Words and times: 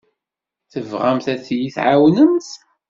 Tebɣamt 0.71 1.27
ad 1.33 1.43
iyi-tɛiwnemt? 1.55 2.49